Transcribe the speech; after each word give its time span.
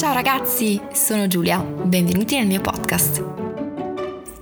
Ciao 0.00 0.14
ragazzi, 0.14 0.80
sono 0.94 1.26
Giulia, 1.26 1.60
benvenuti 1.60 2.34
nel 2.34 2.46
mio 2.46 2.62
podcast. 2.62 3.22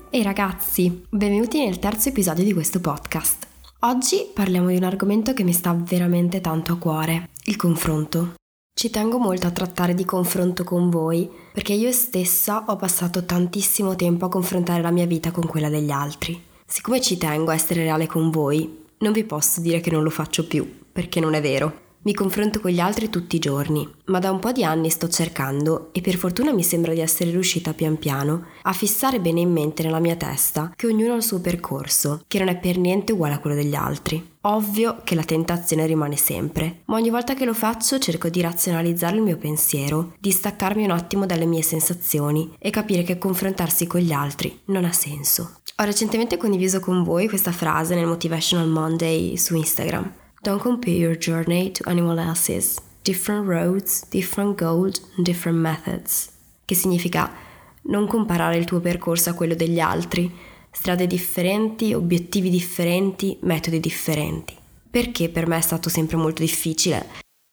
Ehi 0.08 0.22
ragazzi, 0.22 1.04
benvenuti 1.10 1.64
nel 1.64 1.80
terzo 1.80 2.10
episodio 2.10 2.44
di 2.44 2.52
questo 2.52 2.78
podcast. 2.78 3.48
Oggi 3.80 4.30
parliamo 4.32 4.68
di 4.68 4.76
un 4.76 4.84
argomento 4.84 5.34
che 5.34 5.42
mi 5.42 5.52
sta 5.52 5.72
veramente 5.74 6.40
tanto 6.40 6.74
a 6.74 6.78
cuore, 6.78 7.30
il 7.46 7.56
confronto. 7.56 8.34
Ci 8.72 8.90
tengo 8.90 9.18
molto 9.18 9.48
a 9.48 9.50
trattare 9.50 9.94
di 9.94 10.04
confronto 10.04 10.62
con 10.62 10.90
voi 10.90 11.28
perché 11.52 11.72
io 11.72 11.90
stessa 11.90 12.62
ho 12.68 12.76
passato 12.76 13.24
tantissimo 13.24 13.96
tempo 13.96 14.26
a 14.26 14.30
confrontare 14.30 14.80
la 14.80 14.92
mia 14.92 15.06
vita 15.06 15.32
con 15.32 15.44
quella 15.44 15.68
degli 15.68 15.90
altri. 15.90 16.40
Siccome 16.64 17.00
ci 17.00 17.18
tengo 17.18 17.50
a 17.50 17.54
essere 17.54 17.82
reale 17.82 18.06
con 18.06 18.30
voi, 18.30 18.84
non 18.98 19.10
vi 19.10 19.24
posso 19.24 19.60
dire 19.60 19.80
che 19.80 19.90
non 19.90 20.04
lo 20.04 20.10
faccio 20.10 20.46
più, 20.46 20.82
perché 20.92 21.18
non 21.18 21.34
è 21.34 21.40
vero. 21.40 21.87
Mi 22.08 22.14
confronto 22.14 22.60
con 22.60 22.70
gli 22.70 22.80
altri 22.80 23.10
tutti 23.10 23.36
i 23.36 23.38
giorni, 23.38 23.86
ma 24.06 24.18
da 24.18 24.30
un 24.30 24.38
po' 24.38 24.50
di 24.50 24.64
anni 24.64 24.88
sto 24.88 25.08
cercando, 25.08 25.90
e 25.92 26.00
per 26.00 26.16
fortuna 26.16 26.54
mi 26.54 26.62
sembra 26.62 26.94
di 26.94 27.00
essere 27.00 27.30
riuscita 27.30 27.74
pian 27.74 27.98
piano, 27.98 28.46
a 28.62 28.72
fissare 28.72 29.20
bene 29.20 29.40
in 29.40 29.52
mente 29.52 29.82
nella 29.82 29.98
mia 29.98 30.16
testa 30.16 30.72
che 30.74 30.86
ognuno 30.86 31.12
ha 31.12 31.16
il 31.16 31.22
suo 31.22 31.42
percorso, 31.42 32.22
che 32.26 32.38
non 32.38 32.48
è 32.48 32.56
per 32.56 32.78
niente 32.78 33.12
uguale 33.12 33.34
a 33.34 33.40
quello 33.40 33.56
degli 33.56 33.74
altri. 33.74 34.26
Ovvio 34.40 35.02
che 35.04 35.14
la 35.14 35.22
tentazione 35.22 35.84
rimane 35.84 36.16
sempre, 36.16 36.80
ma 36.86 36.96
ogni 36.96 37.10
volta 37.10 37.34
che 37.34 37.44
lo 37.44 37.52
faccio 37.52 37.98
cerco 37.98 38.30
di 38.30 38.40
razionalizzare 38.40 39.16
il 39.16 39.22
mio 39.22 39.36
pensiero, 39.36 40.14
di 40.18 40.30
staccarmi 40.30 40.84
un 40.84 40.92
attimo 40.92 41.26
dalle 41.26 41.44
mie 41.44 41.60
sensazioni 41.60 42.54
e 42.58 42.70
capire 42.70 43.02
che 43.02 43.18
confrontarsi 43.18 43.86
con 43.86 44.00
gli 44.00 44.12
altri 44.12 44.60
non 44.68 44.86
ha 44.86 44.92
senso. 44.92 45.58
Ho 45.76 45.84
recentemente 45.84 46.38
condiviso 46.38 46.80
con 46.80 47.02
voi 47.04 47.28
questa 47.28 47.52
frase 47.52 47.94
nel 47.94 48.06
Motivational 48.06 48.66
Monday 48.66 49.36
su 49.36 49.54
Instagram. 49.54 50.10
Don't 50.40 50.60
compare 50.60 50.94
your 50.94 51.16
journey 51.16 51.72
to 51.72 51.88
anyone 51.88 52.20
else's. 52.20 52.76
Different 53.02 53.48
roads, 53.48 54.08
different 54.08 54.56
goals, 54.56 55.02
different 55.16 55.58
methods. 55.58 56.28
Che 56.64 56.76
significa 56.76 57.28
non 57.82 58.06
comparare 58.06 58.56
il 58.56 58.64
tuo 58.64 58.78
percorso 58.78 59.30
a 59.30 59.32
quello 59.32 59.56
degli 59.56 59.80
altri. 59.80 60.32
Strade 60.70 61.08
differenti, 61.08 61.92
obiettivi 61.92 62.50
differenti, 62.50 63.36
metodi 63.42 63.80
differenti. 63.80 64.54
Perché 64.88 65.28
per 65.28 65.48
me 65.48 65.56
è 65.56 65.60
stato 65.60 65.88
sempre 65.88 66.16
molto 66.16 66.40
difficile? 66.40 67.06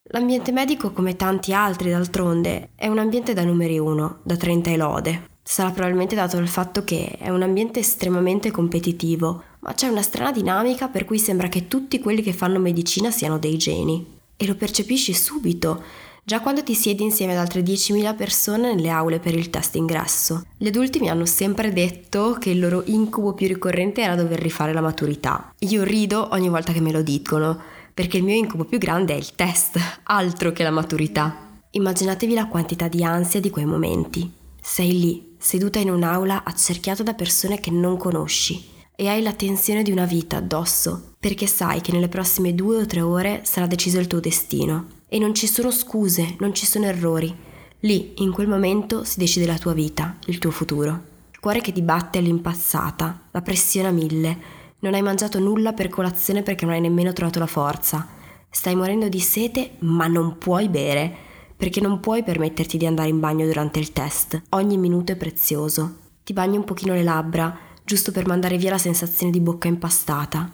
L'ambiente 0.09 0.51
medico, 0.51 0.91
come 0.91 1.15
tanti 1.15 1.53
altri 1.53 1.89
d'altronde, 1.89 2.69
è 2.75 2.87
un 2.87 2.99
ambiente 2.99 3.33
da 3.33 3.43
numeri 3.43 3.79
uno, 3.79 4.19
da 4.21 4.37
30 4.37 4.69
e 4.69 4.77
lode. 4.77 5.29
Sarà 5.41 5.71
probabilmente 5.71 6.13
dato 6.13 6.37
dal 6.37 6.47
fatto 6.47 6.83
che 6.83 7.17
è 7.19 7.29
un 7.29 7.41
ambiente 7.41 7.79
estremamente 7.79 8.51
competitivo, 8.51 9.43
ma 9.65 9.73
c'è 9.73 9.87
una 9.87 10.03
strana 10.03 10.31
dinamica 10.31 10.89
per 10.89 11.05
cui 11.05 11.17
sembra 11.17 11.47
che 11.47 11.67
tutti 11.67 11.99
quelli 11.99 12.21
che 12.21 12.33
fanno 12.33 12.59
medicina 12.59 13.09
siano 13.09 13.39
dei 13.39 13.57
geni. 13.57 14.13
E 14.37 14.45
lo 14.45 14.53
percepisci 14.53 15.11
subito, 15.11 15.81
già 16.23 16.39
quando 16.39 16.61
ti 16.61 16.75
siedi 16.75 17.01
insieme 17.01 17.33
ad 17.33 17.39
altre 17.39 17.61
10.000 17.61 18.15
persone 18.15 18.75
nelle 18.75 18.89
aule 18.89 19.19
per 19.19 19.33
il 19.33 19.49
test 19.49 19.75
ingresso. 19.75 20.45
Gli 20.55 20.67
adulti 20.67 20.99
mi 20.99 21.09
hanno 21.09 21.25
sempre 21.25 21.73
detto 21.73 22.37
che 22.39 22.51
il 22.51 22.59
loro 22.59 22.83
incubo 22.85 23.33
più 23.33 23.47
ricorrente 23.47 24.01
era 24.01 24.13
dover 24.13 24.39
rifare 24.39 24.71
la 24.71 24.81
maturità. 24.81 25.51
Io 25.59 25.83
rido 25.83 26.29
ogni 26.31 26.49
volta 26.49 26.71
che 26.71 26.81
me 26.81 26.91
lo 26.91 27.01
dicono, 27.01 27.59
perché 27.91 28.17
il 28.17 28.23
mio 28.23 28.35
incubo 28.35 28.65
più 28.65 28.77
grande 28.77 29.13
è 29.13 29.17
il 29.17 29.33
test, 29.33 29.79
altro 30.03 30.51
che 30.51 30.61
la 30.61 30.69
maturità. 30.69 31.63
Immaginatevi 31.71 32.35
la 32.35 32.47
quantità 32.47 32.87
di 32.87 33.03
ansia 33.03 33.39
di 33.39 33.49
quei 33.49 33.65
momenti. 33.65 34.31
Sei 34.61 34.99
lì, 34.99 35.35
seduta 35.39 35.79
in 35.79 35.89
un'aula 35.89 36.43
accerchiata 36.43 37.01
da 37.01 37.13
persone 37.13 37.59
che 37.59 37.71
non 37.71 37.97
conosci 37.97 38.73
e 38.95 39.07
hai 39.07 39.21
la 39.21 39.33
tensione 39.33 39.83
di 39.83 39.91
una 39.91 40.05
vita 40.05 40.37
addosso, 40.37 41.13
perché 41.19 41.47
sai 41.47 41.81
che 41.81 41.91
nelle 41.91 42.07
prossime 42.07 42.55
due 42.55 42.77
o 42.77 42.85
tre 42.85 43.01
ore 43.01 43.41
sarà 43.43 43.67
deciso 43.67 43.99
il 43.99 44.07
tuo 44.07 44.19
destino. 44.19 44.87
E 45.07 45.19
non 45.19 45.33
ci 45.33 45.47
sono 45.47 45.71
scuse, 45.71 46.35
non 46.39 46.53
ci 46.53 46.65
sono 46.65 46.85
errori. 46.85 47.33
Lì, 47.81 48.13
in 48.17 48.31
quel 48.31 48.47
momento, 48.47 49.03
si 49.03 49.19
decide 49.19 49.45
la 49.45 49.57
tua 49.57 49.73
vita, 49.73 50.17
il 50.25 50.39
tuo 50.39 50.51
futuro. 50.51 51.13
Il 51.31 51.39
cuore 51.39 51.61
che 51.61 51.71
ti 51.71 51.81
batte 51.81 52.17
all'impazzata, 52.17 53.27
la 53.31 53.41
pressione 53.41 53.89
a 53.89 53.91
mille. 53.91 54.37
Non 54.79 54.93
hai 54.93 55.01
mangiato 55.01 55.39
nulla 55.39 55.73
per 55.73 55.89
colazione 55.89 56.41
perché 56.41 56.65
non 56.65 56.73
hai 56.73 56.81
nemmeno 56.81 57.13
trovato 57.13 57.39
la 57.39 57.47
forza. 57.47 58.07
Stai 58.49 58.75
morendo 58.75 59.09
di 59.09 59.19
sete, 59.19 59.71
ma 59.79 60.07
non 60.07 60.37
puoi 60.37 60.69
bere, 60.69 61.13
perché 61.55 61.81
non 61.81 61.99
puoi 61.99 62.23
permetterti 62.23 62.77
di 62.77 62.85
andare 62.85 63.09
in 63.09 63.19
bagno 63.19 63.45
durante 63.45 63.79
il 63.79 63.91
test. 63.91 64.41
Ogni 64.49 64.77
minuto 64.77 65.11
è 65.11 65.15
prezioso. 65.15 65.97
Ti 66.23 66.33
bagni 66.33 66.57
un 66.57 66.63
pochino 66.63 66.93
le 66.93 67.03
labbra, 67.03 67.57
giusto 67.85 68.11
per 68.11 68.25
mandare 68.25 68.57
via 68.57 68.71
la 68.71 68.77
sensazione 68.77 69.31
di 69.31 69.39
bocca 69.39 69.67
impastata. 69.67 70.51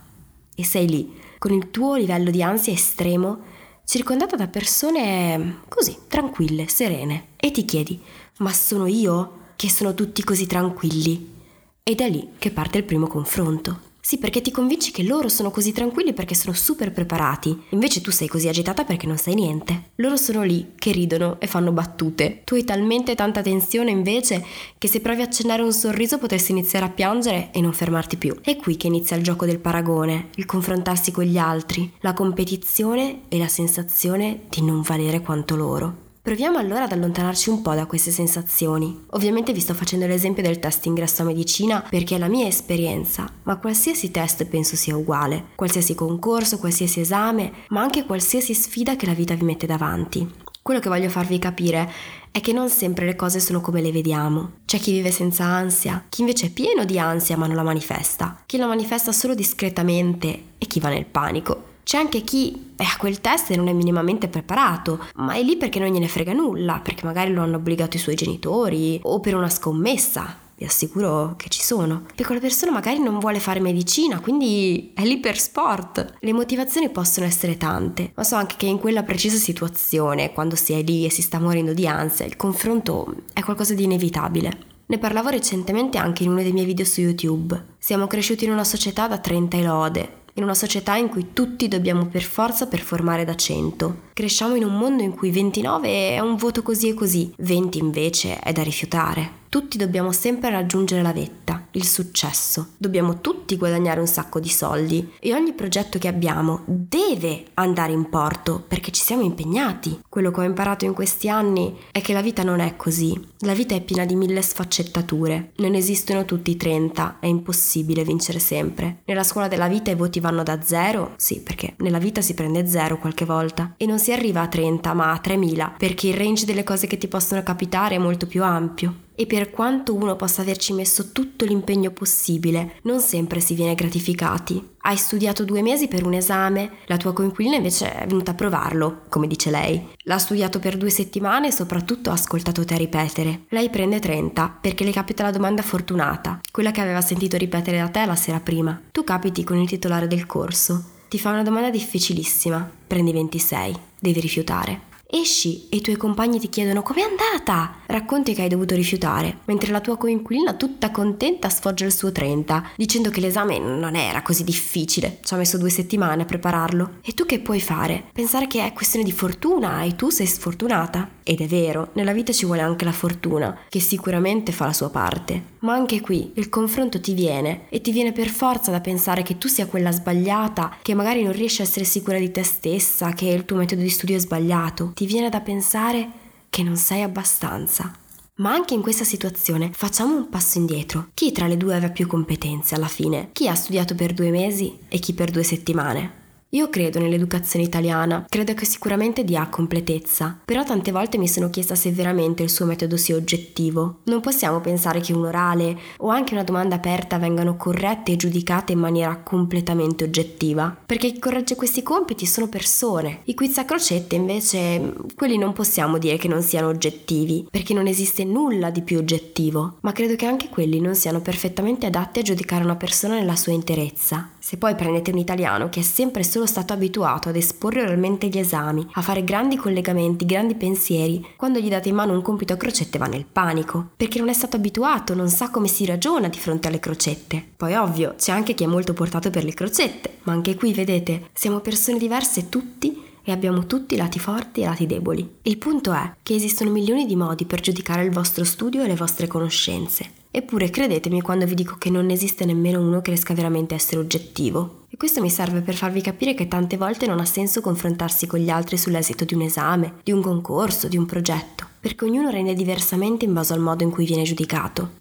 E 0.54 0.64
sei 0.64 0.88
lì, 0.88 1.20
con 1.40 1.54
il 1.54 1.72
tuo 1.72 1.96
livello 1.96 2.30
di 2.30 2.44
ansia 2.44 2.74
estremo, 2.74 3.40
circondata 3.86 4.36
da 4.36 4.48
persone 4.48 5.62
così, 5.68 5.98
tranquille, 6.08 6.68
serene. 6.68 7.30
E 7.38 7.52
ti 7.52 7.66
chiedi, 7.66 8.00
ma 8.40 8.52
sono 8.52 8.86
io 8.86 9.40
che 9.56 9.70
sono 9.70 9.94
tutti 9.94 10.24
così 10.24 10.46
tranquilli? 10.46 11.40
Ed 11.82 12.02
è 12.02 12.10
lì 12.10 12.32
che 12.38 12.52
parte 12.52 12.80
il 12.80 12.84
primo 12.84 13.08
confronto. 13.08 13.90
Sì, 14.04 14.18
perché 14.18 14.42
ti 14.42 14.50
convinci 14.50 14.92
che 14.92 15.04
loro 15.04 15.30
sono 15.30 15.52
così 15.52 15.72
tranquilli 15.72 16.14
perché 16.14 16.34
sono 16.34 16.54
super 16.56 16.92
preparati, 16.92 17.56
invece 17.70 18.02
tu 18.02 18.10
sei 18.10 18.28
così 18.28 18.48
agitata 18.48 18.84
perché 18.84 19.06
non 19.06 19.18
sai 19.18 19.36
niente. 19.36 19.92
Loro 19.96 20.18
sono 20.18 20.42
lì, 20.42 20.72
che 20.76 20.92
ridono 20.92 21.40
e 21.40 21.46
fanno 21.46 21.72
battute. 21.72 22.42
Tu 22.44 22.56
hai 22.56 22.64
talmente 22.64 23.14
tanta 23.14 23.44
tensione 23.44 23.92
invece 23.92 24.44
che 24.78 24.88
se 24.88 25.02
provi 25.02 25.22
a 25.22 25.26
accennare 25.26 25.62
un 25.62 25.72
sorriso 25.72 26.18
potresti 26.18 26.52
iniziare 26.52 26.86
a 26.86 26.90
piangere 26.90 27.50
e 27.52 27.62
non 27.62 27.74
fermarti 27.74 28.18
più. 28.18 28.36
È 28.42 28.56
qui 28.56 28.76
che 28.76 28.88
inizia 28.88 29.16
il 29.16 29.24
gioco 29.24 29.46
del 29.46 29.60
paragone, 29.60 30.30
il 30.36 30.46
confrontarsi 30.46 31.12
con 31.12 31.24
gli 31.24 31.38
altri, 31.38 31.92
la 32.00 32.14
competizione 32.14 33.22
e 33.30 33.38
la 33.38 33.48
sensazione 33.48 34.42
di 34.50 34.64
non 34.64 34.82
valere 34.82 35.22
quanto 35.22 35.56
loro. 35.56 36.10
Proviamo 36.24 36.60
allora 36.60 36.84
ad 36.84 36.92
allontanarci 36.92 37.50
un 37.50 37.64
po' 37.64 37.74
da 37.74 37.88
queste 37.88 38.12
sensazioni. 38.12 39.06
Ovviamente 39.12 39.54
vi 39.54 39.60
sto 39.60 39.74
facendo 39.74 40.06
l'esempio 40.06 40.44
del 40.44 40.60
test 40.60 40.86
ingresso 40.86 41.24
a 41.24 41.26
medicina 41.26 41.84
perché 41.90 42.14
è 42.14 42.20
la 42.20 42.28
mia 42.28 42.46
esperienza, 42.46 43.28
ma 43.42 43.58
qualsiasi 43.58 44.12
test 44.12 44.46
penso 44.46 44.76
sia 44.76 44.96
uguale, 44.96 45.46
qualsiasi 45.56 45.96
concorso, 45.96 46.60
qualsiasi 46.60 47.00
esame, 47.00 47.52
ma 47.70 47.82
anche 47.82 48.06
qualsiasi 48.06 48.54
sfida 48.54 48.96
che 48.96 49.08
la 49.08 49.16
vita 49.16 49.34
vi 49.34 49.46
mette 49.46 49.66
davanti. 49.66 50.32
Quello 50.62 50.80
che 50.80 50.90
voglio 50.90 51.10
farvi 51.10 51.40
capire 51.40 51.92
è 52.30 52.40
che 52.40 52.54
non 52.54 52.70
sempre 52.70 53.08
le 53.08 53.16
cose 53.16 53.40
sono 53.40 53.60
come 53.60 53.82
le 53.82 53.92
vediamo. 53.92 54.58
C'è 54.66 54.78
chi 54.78 54.92
vive 54.92 55.10
senza 55.10 55.46
ansia, 55.46 56.06
chi 56.08 56.22
invece 56.22 56.46
è 56.46 56.50
pieno 56.52 56.86
di 56.86 57.00
ansia 57.00 57.36
ma 57.36 57.48
non 57.48 57.56
la 57.56 57.64
manifesta, 57.64 58.44
chi 58.46 58.58
la 58.58 58.68
manifesta 58.68 59.12
solo 59.12 59.34
discretamente 59.34 60.44
e 60.60 60.68
chi 60.68 60.80
va 60.80 60.90
nel 60.90 61.08
panico. 61.08 61.70
C'è 61.92 61.98
anche 61.98 62.22
chi 62.22 62.72
è 62.78 62.84
a 62.84 62.96
quel 62.98 63.20
test 63.20 63.52
e 63.52 63.58
non 63.58 63.68
è 63.68 63.74
minimamente 63.74 64.30
preparato, 64.30 65.08
ma 65.16 65.34
è 65.34 65.44
lì 65.44 65.58
perché 65.58 65.78
non 65.78 65.90
gliene 65.90 66.08
frega 66.08 66.32
nulla, 66.32 66.80
perché 66.82 67.06
magari 67.06 67.34
lo 67.34 67.42
hanno 67.42 67.58
obbligato 67.58 67.98
i 67.98 68.00
suoi 68.00 68.16
genitori 68.16 68.98
o 69.04 69.20
per 69.20 69.36
una 69.36 69.50
scommessa. 69.50 70.38
Vi 70.56 70.64
assicuro 70.64 71.34
che 71.36 71.50
ci 71.50 71.62
sono. 71.62 72.06
E 72.16 72.24
quella 72.24 72.40
persona 72.40 72.72
magari 72.72 73.02
non 73.02 73.20
vuole 73.20 73.42
fare 73.42 73.60
medicina, 73.60 74.22
quindi 74.22 74.94
è 74.96 75.04
lì 75.04 75.18
per 75.18 75.38
sport. 75.38 76.14
Le 76.22 76.32
motivazioni 76.32 76.88
possono 76.88 77.26
essere 77.26 77.58
tante, 77.58 78.14
ma 78.16 78.24
so 78.24 78.36
anche 78.36 78.56
che 78.58 78.68
in 78.68 78.80
quella 78.80 79.04
precisa 79.04 79.36
situazione, 79.36 80.32
quando 80.32 80.56
si 80.56 80.72
è 80.72 80.82
lì 80.82 81.04
e 81.04 81.10
si 81.10 81.22
sta 81.22 81.42
morendo 81.42 81.74
di 81.74 81.88
ansia, 81.88 82.26
il 82.26 82.38
confronto 82.38 83.16
è 83.34 83.44
qualcosa 83.44 83.74
di 83.74 83.84
inevitabile. 83.84 84.70
Ne 84.86 84.98
parlavo 84.98 85.28
recentemente 85.28 85.98
anche 85.98 86.24
in 86.24 86.32
uno 86.32 86.42
dei 86.42 86.54
miei 86.54 86.66
video 86.66 86.86
su 86.86 87.02
YouTube. 87.02 87.66
Siamo 87.80 88.08
cresciuti 88.08 88.46
in 88.46 88.52
una 88.52 88.64
società 88.64 89.08
da 89.08 89.18
30 89.18 89.58
e 89.58 89.64
lode, 89.64 90.21
in 90.36 90.44
una 90.44 90.54
società 90.54 90.96
in 90.96 91.10
cui 91.10 91.34
tutti 91.34 91.68
dobbiamo 91.68 92.06
per 92.06 92.22
forza 92.22 92.68
performare 92.68 93.26
da 93.26 93.36
100. 93.36 94.10
Cresciamo 94.14 94.56
in 94.56 94.64
un 94.64 94.78
mondo 94.78 95.04
in 95.04 95.16
cui 95.16 95.32
29 95.32 96.16
è 96.16 96.20
un 96.20 96.36
voto 96.36 96.62
così 96.62 96.90
e 96.90 96.94
così, 96.94 97.34
20 97.38 97.78
invece 97.80 98.40
è 98.40 98.52
da 98.52 98.64
rifiutare. 98.64 99.41
Tutti 99.52 99.78
dobbiamo 99.78 100.14
sempre 100.14 100.50
raggiungere 100.50 101.02
la 101.02 101.12
vetta, 101.12 101.68
il 101.72 101.86
successo. 101.86 102.70
Dobbiamo 102.78 103.20
tutti 103.20 103.58
guadagnare 103.58 104.00
un 104.00 104.08
sacco 104.08 104.40
di 104.40 104.48
soldi 104.48 105.12
e 105.20 105.34
ogni 105.34 105.52
progetto 105.52 106.00
che 106.00 106.08
abbiamo 106.08 106.62
deve 106.64 107.48
andare 107.56 107.92
in 107.92 108.08
porto 108.08 108.64
perché 108.66 108.92
ci 108.92 109.02
siamo 109.02 109.24
impegnati. 109.24 110.04
Quello 110.08 110.32
che 110.32 110.40
ho 110.40 110.44
imparato 110.44 110.86
in 110.86 110.94
questi 110.94 111.28
anni 111.28 111.78
è 111.92 112.00
che 112.00 112.14
la 112.14 112.22
vita 112.22 112.44
non 112.44 112.62
è 112.62 112.78
così. 112.78 113.20
La 113.40 113.54
vita 113.54 113.76
è 113.76 113.82
piena 113.82 114.06
di 114.06 114.16
mille 114.16 114.42
sfaccettature. 114.42 115.52
Non 115.58 115.76
esistono 115.76 116.24
tutti 116.24 116.52
i 116.52 116.56
30, 116.56 117.18
è 117.20 117.26
impossibile 117.26 118.06
vincere 118.06 118.40
sempre. 118.40 119.02
Nella 119.04 119.24
scuola 119.24 119.50
della 119.50 119.68
vita 119.68 119.92
i 119.92 119.96
voti 119.96 120.22
vanno 120.22 120.44
da 120.44 120.62
zero, 120.62 121.16
sì, 121.18 121.42
perché 121.42 121.74
nella 121.80 122.00
vita 122.00 122.22
si 122.22 122.36
prende 122.36 122.68
zero 122.68 122.98
qualche 122.98 123.26
volta 123.26 123.74
e 123.76 123.86
non 123.86 124.00
si 124.00 124.14
arriva 124.14 124.40
a 124.40 124.48
30 124.48 124.94
ma 124.94 125.12
a 125.12 125.20
3000 125.20 125.74
perché 125.78 126.08
il 126.08 126.16
range 126.16 126.46
delle 126.46 126.64
cose 126.64 126.88
che 126.88 126.98
ti 126.98 127.10
possono 127.10 127.44
capitare 127.44 127.96
è 127.96 127.98
molto 127.98 128.28
più 128.28 128.46
ampio 128.46 129.01
e 129.16 129.26
per 129.26 129.50
quanto 129.52 129.94
uno 129.94 130.16
possa 130.16 130.42
averci 130.42 130.74
messo 130.74 131.12
tutto 131.12 131.46
l'impegno 131.46 131.92
possibile, 131.92 132.76
non 132.84 133.00
sempre 133.00 133.40
si 133.40 133.54
viene 133.54 133.76
gratificati. 133.76 134.70
Hai 134.80 134.98
studiato 134.98 135.46
due 135.46 135.62
mesi 135.62 135.88
per 135.88 136.06
un 136.06 136.14
esame, 136.14 136.72
la 136.86 136.98
tua 136.98 137.14
coinquilina 137.14 137.56
invece 137.56 137.94
è 137.94 138.08
venuta 138.08 138.32
a 138.32 138.36
provarlo, 138.36 139.04
come 139.10 139.28
dice 139.28 139.52
lei. 139.52 139.90
L'ha 140.04 140.18
studiato 140.18 140.60
per 140.60 140.78
due 140.78 140.90
settimane 140.90 141.48
e 141.48 141.52
soprattutto 141.52 142.10
ha 142.10 142.14
ascoltato 142.14 142.66
te 142.66 142.78
ripetere. 142.78 143.44
Lei 143.50 143.70
prende 143.70 144.00
30 144.00 144.58
perché 144.60 144.84
le 144.84 144.92
capita 144.92 145.24
la 145.24 145.32
domanda 145.32 145.62
fortunata, 145.62 146.40
quella 146.52 146.72
che 146.72 146.82
aveva 146.82 147.02
sentito 147.02 147.38
ripetere 147.38 147.78
da 147.78 147.90
te 147.90 148.06
la 148.06 148.16
sera 148.16 148.40
prima. 148.40 148.82
Tu 148.92 149.04
capiti 149.04 149.44
con 149.44 149.58
il 149.58 149.68
titolare 149.68 150.08
del 150.08 150.26
corso. 150.26 150.84
Ti 151.08 151.20
fa 151.20 151.32
una 151.32 151.44
domanda 151.44 151.70
difficilissima, 151.70 152.72
prendi 152.88 153.12
26, 153.12 153.76
devi 154.00 154.20
rifiutare. 154.20 154.90
Esci 155.14 155.68
e 155.70 155.76
i 155.76 155.82
tuoi 155.82 155.98
compagni 155.98 156.40
ti 156.40 156.48
chiedono 156.48 156.82
com'è 156.84 157.02
andata. 157.02 157.82
Racconti 157.86 158.34
che 158.34 158.44
hai 158.44 158.48
dovuto 158.48 158.76
rifiutare, 158.76 159.40
mentre 159.44 159.70
la 159.70 159.82
tua 159.82 159.98
coinquilina 159.98 160.54
tutta 160.54 160.90
contenta 160.90 161.50
sfoggia 161.50 161.84
il 161.84 161.92
suo 161.92 162.14
30, 162.14 162.72
dicendo 162.78 163.10
che 163.10 163.20
l'esame 163.20 163.60
non 163.60 163.96
era 163.96 164.22
così 164.22 164.46
difficile, 164.46 165.20
ci 165.22 165.34
ha 165.34 165.38
messo 165.38 165.58
due 165.58 165.70
settimane 165.70 166.22
a 166.22 166.26
prepararlo. 166.26 167.00
E 167.02 167.12
tu 167.12 167.26
che 167.26 167.40
puoi 167.40 167.60
fare? 167.60 168.06
Pensare 168.14 168.48
che 168.48 168.66
è 168.66 168.72
questione 168.72 169.04
di 169.04 169.12
fortuna 169.12 169.82
e 169.82 169.98
tu 169.98 170.10
sei 170.10 170.28
sfortunata? 170.28 171.10
Ed 171.24 171.42
è 171.42 171.46
vero, 171.46 171.90
nella 171.94 172.14
vita 172.14 172.32
ci 172.32 172.46
vuole 172.46 172.62
anche 172.62 172.86
la 172.86 172.94
fortuna, 172.94 173.60
che 173.68 173.82
sicuramente 173.82 174.54
fa 174.54 174.66
la 174.66 174.74
sua 174.74 174.90
parte. 174.90 175.51
Ma 175.62 175.74
anche 175.74 176.02
qui 176.02 176.32
il 176.36 176.50
confronto 176.50 177.00
ti 177.00 177.14
viene 177.14 177.68
e 177.70 177.82
ti 177.82 177.92
viene 177.92 178.12
per 178.12 178.30
forza 178.30 178.72
da 178.72 178.82
pensare 178.82 179.22
che 179.22 179.38
tu 179.38 179.48
sia 179.48 179.68
quella 179.68 179.92
sbagliata, 179.92 180.78
che 180.82 180.94
magari 180.94 181.24
non 181.24 181.34
riesci 181.34 181.62
a 181.62 181.66
essere 181.66 181.86
sicura 181.86 182.18
di 182.18 182.32
te 182.32 182.44
stessa, 182.44 183.14
che 183.14 183.26
il 183.26 183.46
tuo 183.46 183.58
metodo 183.58 183.82
di 183.82 183.90
studio 183.90 184.16
è 184.16 184.20
sbagliato. 184.20 184.92
Ti 184.96 185.06
viene 185.06 185.30
da 185.30 185.42
pensare 185.42 186.10
che 186.50 186.64
non 186.64 186.76
sei 186.76 187.04
abbastanza. 187.04 187.94
Ma 188.36 188.52
anche 188.54 188.74
in 188.74 188.82
questa 188.82 189.04
situazione 189.04 189.70
facciamo 189.72 190.16
un 190.16 190.30
passo 190.30 190.58
indietro. 190.58 191.10
Chi 191.14 191.32
tra 191.32 191.46
le 191.46 191.58
due 191.58 191.76
aveva 191.76 191.92
più 191.92 192.08
competenze 192.08 192.74
alla 192.74 192.88
fine? 192.88 193.30
Chi 193.32 193.48
ha 193.48 193.54
studiato 193.54 193.94
per 193.94 194.14
due 194.14 194.32
mesi 194.32 194.80
e 194.88 194.98
chi 194.98 195.14
per 195.14 195.30
due 195.30 195.44
settimane? 195.44 196.21
Io 196.54 196.70
credo 196.70 197.00
nell'educazione 197.00 197.64
italiana, 197.64 198.26
credo 198.28 198.54
che 198.54 198.66
sicuramente 198.66 199.24
dia 199.24 199.48
completezza, 199.48 200.38
però 200.44 200.66
tante 200.66 200.92
volte 200.92 201.18
mi 201.18 201.30
sono 201.30 201.50
chiesta 201.50 201.76
se 201.76 201.94
veramente 201.94 202.44
il 202.44 202.50
suo 202.50 202.66
metodo 202.66 202.98
sia 202.98 203.16
oggettivo. 203.16 204.00
Non 204.04 204.20
possiamo 204.20 204.60
pensare 204.60 205.00
che 205.00 205.14
un 205.14 205.24
orale 205.24 205.78
o 206.00 206.10
anche 206.10 206.34
una 206.34 206.44
domanda 206.44 206.76
aperta 206.76 207.18
vengano 207.18 207.56
corrette 207.56 208.12
e 208.12 208.16
giudicate 208.18 208.74
in 208.74 208.80
maniera 208.80 209.22
completamente 209.24 210.04
oggettiva, 210.04 210.76
perché 210.86 211.14
chi 211.14 211.20
corregge 211.20 211.56
questi 211.56 211.84
compiti 211.84 212.26
sono 212.26 212.50
persone. 212.50 213.22
I 213.26 213.34
quiz 213.34 213.58
a 213.58 213.64
crocette 213.64 214.16
invece, 214.16 214.94
quelli 215.16 215.38
non 215.38 215.54
possiamo 215.54 215.98
dire 216.00 216.18
che 216.18 216.28
non 216.28 216.42
siano 216.42 216.68
oggettivi, 216.68 217.48
perché 217.50 217.74
non 217.74 217.88
esiste 217.88 218.26
nulla 218.26 218.72
di 218.72 218.82
più 218.82 218.98
oggettivo, 218.98 219.78
ma 219.80 219.94
credo 219.94 220.18
che 220.18 220.26
anche 220.26 220.50
quelli 220.50 220.82
non 220.82 220.96
siano 220.96 221.22
perfettamente 221.22 221.86
adatti 221.86 222.20
a 222.20 222.24
giudicare 222.24 222.66
una 222.66 222.76
persona 222.76 223.14
nella 223.14 223.38
sua 223.38 223.54
interezza. 223.54 224.32
Se 224.38 224.58
poi 224.58 224.76
prendete 224.76 225.12
un 225.12 225.18
italiano 225.18 225.70
che 225.70 225.80
è 225.80 225.84
sempre 225.84 226.24
solo 226.24 226.40
stato 226.46 226.74
abituato 226.74 227.30
ad 227.30 227.36
esporre 227.36 227.82
oralmente 227.82 228.28
gli 228.28 228.38
esami, 228.38 228.88
a 228.94 229.02
fare 229.02 229.24
grandi 229.24 229.56
collegamenti, 229.56 230.26
grandi 230.26 230.56
pensieri, 230.56 231.26
quando 231.36 231.60
gli 231.60 231.70
date 231.70 231.90
in 231.90 231.96
mano 231.96 232.14
un 232.14 232.22
compito 232.22 232.54
a 232.54 232.58
crocette 232.58 232.98
va 232.98 233.08
nel 233.08 233.26
panico, 233.26 233.92
perché 233.96 234.20
non 234.20 234.30
è 234.30 234.34
stato 234.34 234.56
abituato, 234.56 235.14
non 235.14 235.30
sa 235.30 235.50
come 235.50 235.68
si 235.68 235.86
ragiona 235.86 236.28
di 236.28 236.38
fronte 236.38 236.68
alle 236.68 236.80
crocette. 236.80 237.44
Poi 237.56 237.76
ovvio, 237.76 238.16
c'è 238.18 238.32
anche 238.32 238.54
chi 238.54 238.64
è 238.64 238.68
molto 238.68 238.94
portato 238.94 239.30
per 239.30 239.44
le 239.44 239.54
crocette, 239.54 240.18
ma 240.24 240.34
anche 240.34 240.56
qui 240.56 240.74
vedete, 240.74 241.30
siamo 241.34 241.60
persone 241.60 241.98
diverse 241.98 242.50
tutti 242.50 243.10
e 243.24 243.32
abbiamo 243.32 243.66
tutti 243.66 243.96
lati 243.96 244.20
forti 244.20 244.62
e 244.62 244.66
lati 244.66 244.86
deboli. 244.86 245.38
Il 245.44 245.58
punto 245.58 245.94
è 245.94 246.14
che 246.24 246.36
esistono 246.36 246.72
milioni 246.72 247.06
di 247.06 247.16
modi 247.16 247.46
per 247.46 247.60
giudicare 247.60 248.04
il 248.04 248.12
vostro 248.12 248.44
studio 248.44 248.84
e 248.84 248.88
le 248.88 248.96
vostre 248.96 249.28
conoscenze. 249.28 250.21
Eppure 250.34 250.70
credetemi 250.70 251.20
quando 251.20 251.46
vi 251.46 251.56
dico 251.56 251.76
che 251.78 251.90
non 251.90 252.10
esiste 252.10 252.46
nemmeno 252.46 252.80
uno 252.80 253.02
che 253.02 253.12
riesca 253.12 253.34
veramente 253.34 253.74
a 253.74 253.78
essere 253.78 254.00
oggettivo. 254.00 254.86
E 254.90 254.96
questo 254.96 255.20
mi 255.20 255.30
serve 255.30 255.60
per 255.60 255.76
farvi 255.76 256.00
capire 256.00 256.34
che 256.34 256.48
tante 256.48 256.78
volte 256.78 257.06
non 257.06 257.20
ha 257.20 257.26
senso 257.26 257.60
confrontarsi 257.60 258.28
con 258.28 258.40
gli 258.40 258.50
altri 258.50 258.78
sull'esito 258.78 259.26
di 259.26 259.34
un 259.34 259.42
esame, 259.42 259.96
di 260.04 260.14
un 260.14 260.22
concorso, 260.22 260.88
di 260.88 260.96
un 260.96 261.06
progetto, 261.06 261.68
perché 261.82 262.06
ognuno 262.06 262.30
rende 262.30 262.54
diversamente 262.54 263.26
in 263.26 263.34
base 263.34 263.52
al 263.52 263.60
modo 263.60 263.84
in 263.84 263.92
cui 263.92 264.06
viene 264.06 264.24
giudicato. 264.24 265.00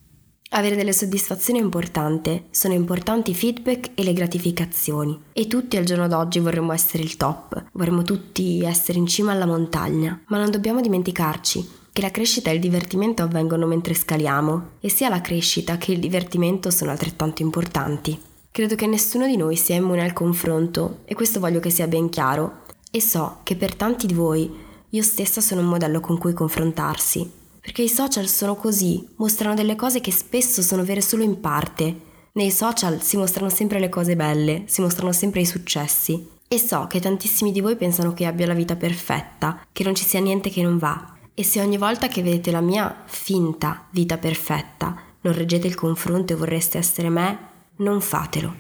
Avere 0.53 0.75
delle 0.75 0.93
soddisfazioni 0.93 1.61
è 1.61 1.62
importante, 1.62 2.47
sono 2.50 2.75
importanti 2.75 3.31
i 3.31 3.37
feedback 3.37 3.93
e 3.94 4.03
le 4.03 4.12
gratificazioni. 4.12 5.17
E 5.32 5.47
tutti 5.47 5.77
al 5.77 5.85
giorno 5.85 6.09
d'oggi 6.09 6.41
vorremmo 6.41 6.73
essere 6.73 7.05
il 7.05 7.17
top, 7.17 7.67
vorremmo 7.73 8.03
tutti 8.03 8.65
essere 8.65 8.99
in 8.99 9.06
cima 9.06 9.31
alla 9.31 9.47
montagna, 9.47 10.21
ma 10.27 10.38
non 10.38 10.50
dobbiamo 10.50 10.81
dimenticarci 10.81 11.79
che 12.00 12.06
la 12.06 12.11
crescita 12.11 12.50
e 12.50 12.55
il 12.55 12.61
divertimento 12.61 13.23
avvengono 13.23 13.67
mentre 13.67 13.93
scaliamo 13.93 14.70
e 14.81 14.88
sia 14.88 15.11
la 15.11 15.20
crescita 15.20 15.76
che 15.76 15.93
il 15.93 15.99
divertimento 15.99 16.70
sono 16.70 16.91
altrettanto 16.91 17.43
importanti. 17.43 18.19
Credo 18.50 18.75
che 18.75 18.87
nessuno 18.87 19.26
di 19.26 19.37
noi 19.37 19.55
sia 19.55 19.76
immune 19.76 20.02
al 20.02 20.14
confronto 20.14 21.00
e 21.05 21.14
questo 21.14 21.41
voglio 21.41 21.61
che 21.61 21.69
sia 21.69 21.87
ben 21.87 22.08
chiaro 22.08 22.62
e 22.91 23.02
so 23.02 23.41
che 23.43 23.55
per 23.55 23.75
tanti 23.75 24.06
di 24.06 24.14
voi 24.14 24.50
io 24.88 25.02
stessa 25.02 25.43
sono 25.43 25.61
un 25.61 25.69
modello 25.69 26.00
con 26.00 26.17
cui 26.17 26.32
confrontarsi, 26.32 27.31
perché 27.61 27.82
i 27.82 27.88
social 27.88 28.26
sono 28.26 28.56
così, 28.56 29.06
mostrano 29.17 29.55
delle 29.55 29.76
cose 29.76 30.00
che 30.00 30.11
spesso 30.11 30.62
sono 30.62 30.82
vere 30.82 31.03
solo 31.03 31.23
in 31.23 31.38
parte. 31.38 32.08
Nei 32.32 32.50
social 32.50 33.03
si 33.03 33.19
mostrano 33.19 33.50
sempre 33.50 33.79
le 33.79 33.91
cose 33.91 34.17
belle, 34.17 34.62
si 34.67 34.81
mostrano 34.81 35.12
sempre 35.12 35.43
i 35.43 35.46
successi. 35.46 36.29
E 36.49 36.58
so 36.58 36.87
che 36.88 36.99
tantissimi 36.99 37.53
di 37.53 37.61
voi 37.61 37.76
pensano 37.76 38.14
che 38.14 38.25
abbia 38.25 38.46
la 38.46 38.55
vita 38.55 38.75
perfetta, 38.75 39.67
che 39.70 39.85
non 39.85 39.94
ci 39.94 40.05
sia 40.05 40.19
niente 40.19 40.50
che 40.50 40.62
non 40.62 40.79
va. 40.79 41.19
E 41.41 41.43
se 41.43 41.59
ogni 41.59 41.79
volta 41.79 42.07
che 42.07 42.23
vedete 42.23 42.51
la 42.51 42.61
mia 42.61 42.95
finta 43.07 43.87
vita 43.93 44.19
perfetta 44.19 44.95
non 45.23 45.33
reggete 45.33 45.67
il 45.67 45.75
confronto 45.75 46.35
e 46.35 46.37
vorreste 46.37 46.77
essere 46.77 47.09
me, 47.09 47.39
non 47.77 48.03
fatelo. 48.03 48.55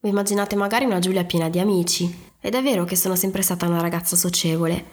Vi 0.00 0.08
immaginate 0.08 0.56
magari 0.56 0.84
una 0.84 0.98
Giulia 0.98 1.22
piena 1.22 1.48
di 1.48 1.60
amici, 1.60 2.12
ed 2.40 2.56
è 2.56 2.60
vero 2.60 2.82
che 2.82 2.96
sono 2.96 3.14
sempre 3.14 3.42
stata 3.42 3.68
una 3.68 3.80
ragazza 3.80 4.16
socievole, 4.16 4.84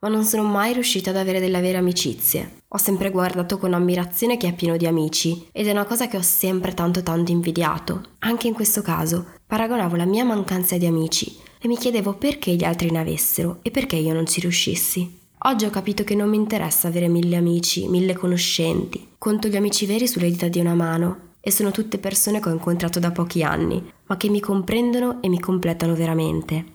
ma 0.00 0.10
non 0.10 0.24
sono 0.24 0.42
mai 0.42 0.74
riuscita 0.74 1.08
ad 1.08 1.16
avere 1.16 1.40
delle 1.40 1.62
vere 1.62 1.78
amicizie. 1.78 2.58
Ho 2.68 2.76
sempre 2.76 3.10
guardato 3.10 3.56
con 3.56 3.72
ammirazione 3.72 4.36
chi 4.36 4.46
è 4.46 4.52
pieno 4.52 4.76
di 4.76 4.86
amici, 4.86 5.48
ed 5.52 5.68
è 5.68 5.70
una 5.70 5.86
cosa 5.86 6.06
che 6.06 6.18
ho 6.18 6.22
sempre 6.22 6.74
tanto 6.74 7.02
tanto 7.02 7.32
invidiato. 7.32 8.02
Anche 8.18 8.46
in 8.46 8.52
questo 8.52 8.82
caso, 8.82 9.28
paragonavo 9.46 9.96
la 9.96 10.04
mia 10.04 10.26
mancanza 10.26 10.76
di 10.76 10.84
amici 10.84 11.34
e 11.58 11.66
mi 11.66 11.78
chiedevo 11.78 12.12
perché 12.16 12.52
gli 12.52 12.64
altri 12.64 12.90
ne 12.90 12.98
avessero 12.98 13.60
e 13.62 13.70
perché 13.70 13.96
io 13.96 14.12
non 14.12 14.26
ci 14.26 14.40
riuscissi. 14.40 15.19
Oggi 15.44 15.64
ho 15.64 15.70
capito 15.70 16.04
che 16.04 16.14
non 16.14 16.28
mi 16.28 16.36
interessa 16.36 16.88
avere 16.88 17.08
mille 17.08 17.36
amici, 17.36 17.88
mille 17.88 18.12
conoscenti. 18.12 19.14
Conto 19.16 19.48
gli 19.48 19.56
amici 19.56 19.86
veri 19.86 20.06
sulle 20.06 20.28
dita 20.28 20.48
di 20.48 20.60
una 20.60 20.74
mano 20.74 21.36
e 21.40 21.50
sono 21.50 21.70
tutte 21.70 21.96
persone 21.96 22.40
che 22.40 22.50
ho 22.50 22.52
incontrato 22.52 22.98
da 22.98 23.10
pochi 23.10 23.42
anni, 23.42 23.82
ma 24.04 24.18
che 24.18 24.28
mi 24.28 24.38
comprendono 24.38 25.22
e 25.22 25.30
mi 25.30 25.40
completano 25.40 25.94
veramente. 25.94 26.66